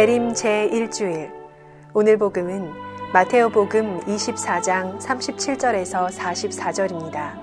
[0.00, 1.30] 대림 제1주일
[1.92, 2.72] 오늘 복음은
[3.12, 7.34] 마테오 복음 24장 37절에서 44절입니다.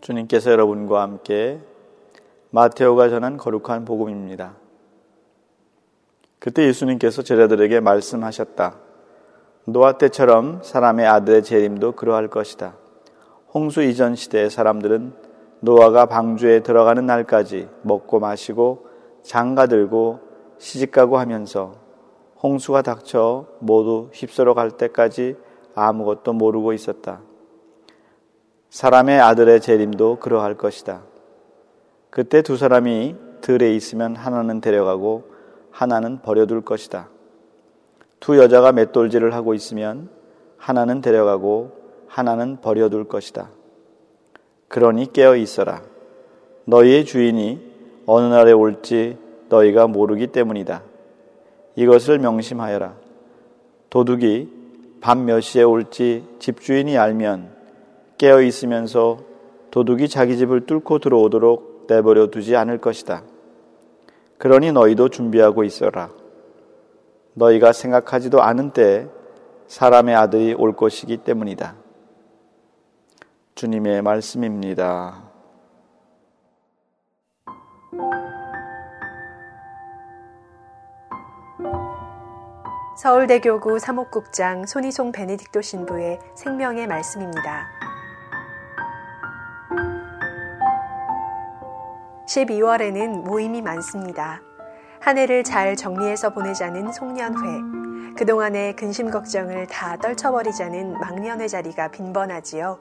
[0.00, 1.60] 주님께서 여러분과 함께
[2.50, 4.56] 마테오가 전한 거룩한 복음입니다.
[6.40, 8.85] 그때 예수님께서 제자들에게 말씀하셨다.
[9.68, 12.76] 노아 때처럼 사람의 아들의 재림도 그러할 것이다.
[13.52, 15.12] 홍수 이전 시대의 사람들은
[15.58, 18.86] 노아가 방주에 들어가는 날까지 먹고 마시고
[19.24, 20.20] 장가 들고
[20.58, 21.74] 시집가고 하면서
[22.40, 25.34] 홍수가 닥쳐 모두 휩쓸어 갈 때까지
[25.74, 27.22] 아무것도 모르고 있었다.
[28.70, 31.02] 사람의 아들의 재림도 그러할 것이다.
[32.10, 35.24] 그때 두 사람이 들에 있으면 하나는 데려가고
[35.72, 37.15] 하나는 버려둘 것이다.
[38.26, 40.08] 두 여자가 맷돌질을 하고 있으면
[40.56, 41.70] 하나는 데려가고
[42.08, 43.50] 하나는 버려둘 것이다.
[44.66, 45.82] 그러니 깨어 있어라.
[46.64, 47.60] 너희의 주인이
[48.04, 49.16] 어느 날에 올지
[49.48, 50.82] 너희가 모르기 때문이다.
[51.76, 52.96] 이것을 명심하여라.
[53.90, 54.48] 도둑이
[55.00, 57.52] 밤 몇 시에 올지 집주인이 알면
[58.18, 59.18] 깨어 있으면서
[59.70, 63.22] 도둑이 자기 집을 뚫고 들어오도록 내버려 두지 않을 것이다.
[64.38, 66.25] 그러니 너희도 준비하고 있어라.
[67.36, 69.08] 너희가 생각하지도 않은 때
[69.68, 71.74] 사람의 아들이 올 것이기 때문이다.
[73.54, 75.22] 주님의 말씀입니다.
[82.96, 87.66] 서울대교구 사목국장 손희송 베네딕토 신부의 생명의 말씀입니다.
[92.26, 94.40] 12월에는 모임이 많습니다.
[95.06, 102.80] 한 해를 잘 정리해서 보내자는 송년회, 그동안의 근심 걱정을 다 떨쳐버리자는 망년회 자리가 빈번하지요.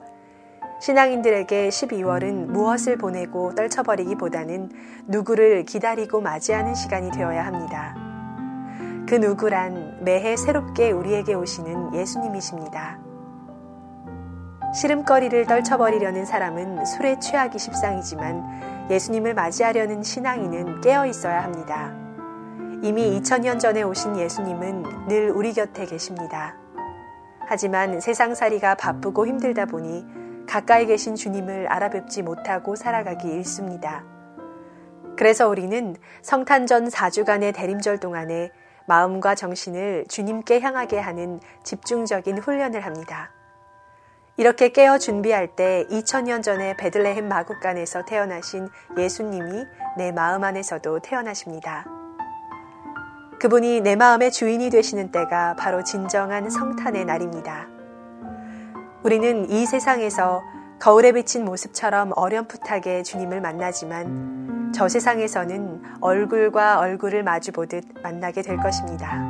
[0.81, 4.71] 신앙인들에게 12월은 무엇을 보내고 떨쳐버리기보다는
[5.05, 7.95] 누구를 기다리고 맞이하는 시간이 되어야 합니다.
[9.07, 12.97] 그 누구란 매해 새롭게 우리에게 오시는 예수님이십니다.
[14.73, 22.04] 시름거리를 떨쳐버리려는 사람은 술에 취하기 십상이지만 예수님을 맞이하려는 신앙인은 깨어 있어야 합니다.
[22.83, 26.55] 이미 2000년 전에 오신 예수님은 늘 우리 곁에 계십니다.
[27.47, 30.05] 하지만 세상살이가 바쁘고 힘들다 보니
[30.47, 34.03] 가까이 계신 주님을 알아뵙지 못하고 살아가기 일쑤입니다.
[35.17, 38.51] 그래서 우리는 성탄전 4주간의 대림절 동안에
[38.87, 43.31] 마음과 정신을 주님께 향하게 하는 집중적인 훈련을 합니다.
[44.37, 49.65] 이렇게 깨어 준비할 때 2000년 전에 베들레헴 마국간에서 태어나신 예수님이
[49.97, 52.04] 내 마음 안에서도 태어나십니다.
[53.45, 57.67] 그분이 내 마음의 주인이 되시는 때가 바로 진정한 성탄의 날입니다.
[59.03, 60.41] 우리는 이 세상에서
[60.79, 69.21] 거울에 비친 모습처럼 어렴풋하게 주님을 만나지만 저 세상에서는 얼굴과 얼굴을 마주보듯 만나게 될 것입니다.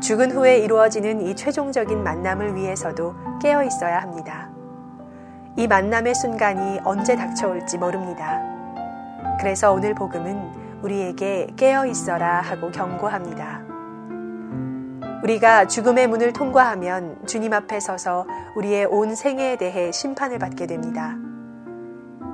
[0.00, 4.48] 죽은 후에 이루어지는 이 최종적인 만남을 위해서도 깨어 있어야 합니다.
[5.58, 8.40] 이 만남의 순간이 언제 닥쳐올지 모릅니다.
[9.38, 13.64] 그래서 오늘 복음은 우리에게 깨어 있어라 하고 경고합니다.
[15.22, 21.16] 우리가 죽음의 문을 통과하면 주님 앞에 서서 우리의 온 생애에 대해 심판을 받게 됩니다.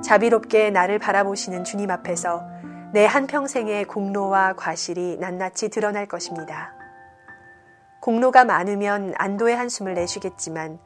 [0.03, 2.43] 자비롭게 나를 바라보시는 주님 앞에서
[2.93, 6.73] 내 한평생의 공로와 과실이 낱낱이 드러날 것입니다.
[8.01, 10.77] 공로가 많으면 안도의 한숨을 내쉬겠지만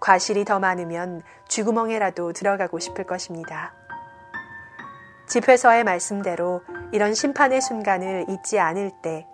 [0.00, 3.72] 과실이 더 많으면 쥐구멍에라도 들어가고 싶을 것입니다.
[5.28, 6.62] 집회서의 말씀대로
[6.94, 9.26] 이런 심판의 순간을 잊지 않을 때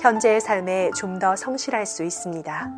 [0.00, 2.70] 현재의 삶에 좀 더 성실할 수 있습니다.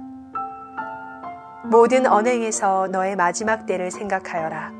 [1.71, 4.73] 모든 언행에서 너의 마지막 때를 생각하여라.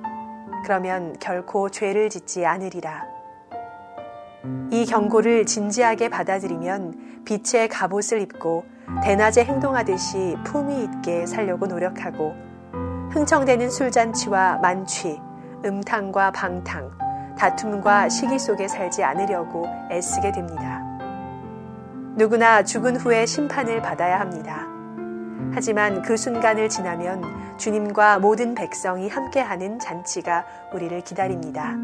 [0.65, 3.05] 그러면 결코 죄를 짓지 않으리라.
[4.73, 8.65] 이 경고를 진지하게 받아들이면 빛의 갑옷을 입고
[9.05, 12.35] 대낮에 행동하듯이 품위 있게 살려고 노력하고
[13.13, 15.21] 흥청대는 술잔치와 만취,
[15.65, 17.04] 음탕과 방탕,
[17.39, 20.81] 다툼과 시기 속에 살지 않으려고 애쓰게 됩니다.
[22.17, 24.67] 누구나 죽은 후에 심판을 받아야 합니다.
[25.53, 31.75] 하지만 그 순간을 지나면 주님과 모든 백성이 함께하는 잔치가 우리를 기다립니다.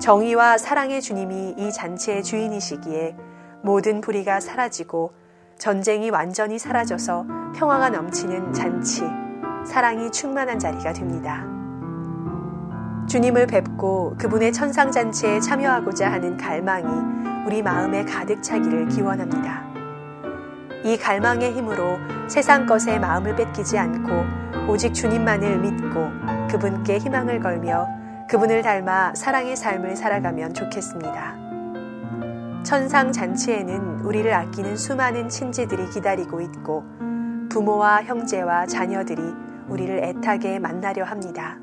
[0.00, 3.16] 정의와 사랑의 주님이 이 잔치의 주인이시기에
[3.62, 5.12] 모든 불의가 사라지고
[5.58, 9.02] 전쟁이 완전히 사라져서 평화가 넘치는 잔치,
[9.64, 11.61] 사랑이 충만한 자리가 됩니다.
[13.06, 16.86] 주님을 뵙고 그분의 천상잔치에 참여하고자 하는 갈망이
[17.46, 19.64] 우리 마음에 가득 차기를 기원합니다.
[20.84, 26.10] 이 갈망의 힘으로 세상 것에 마음을 뺏기지 않고 오직 주님만을 믿고
[26.50, 27.88] 그분께 희망을 걸며
[28.28, 31.42] 그분을 닮아 사랑의 삶을 살아가면 좋겠습니다.
[32.62, 36.84] 천상 잔치에는 우리를 아끼는 수많은 친지들이 기다리고 있고
[37.50, 39.20] 부모와 형제와 자녀들이
[39.68, 41.61] 우리를 애타게 만나려 합니다.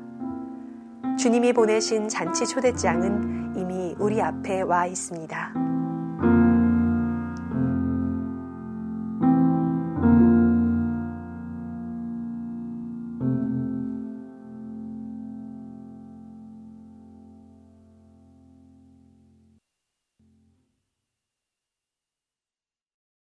[1.20, 5.69] 주님이 보내신 잔치 초대장은 이미 우리 앞에 와 있습니다.